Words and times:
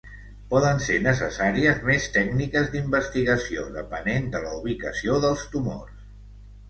Poden 0.53 0.79
ser 0.85 0.95
necessàries 1.07 1.83
més 1.89 2.07
tècniques 2.17 2.71
d'investigació 2.77 3.67
depenent 3.79 4.33
de 4.37 4.43
la 4.47 4.55
ubicació 4.63 5.21
dels 5.27 5.45
tumors. 5.55 6.01